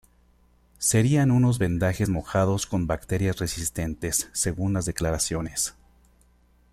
Serían 0.79 1.29
unos 1.29 1.59
vendajes 1.59 2.09
mojados 2.09 2.65
con 2.65 2.87
bacterias 2.87 3.37
resistentes, 3.37 4.29
según 4.33 4.73
las 4.73 4.85
declaraciones. 4.85 5.75